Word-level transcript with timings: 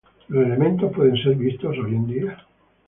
Los 0.29 0.43
elementos 0.43 0.91
pueden 0.93 1.15
ser 1.21 1.35
vistos 1.35 1.77
hoy 1.77 1.93
en 1.95 2.07
día. 2.07 2.47